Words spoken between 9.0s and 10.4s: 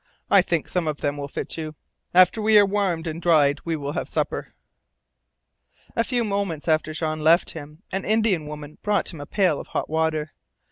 him a pail of hot water.